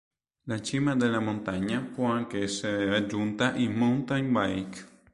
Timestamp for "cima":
0.63-0.95